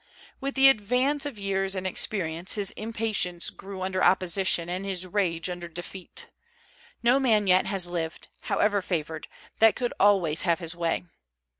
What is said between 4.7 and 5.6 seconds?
his rage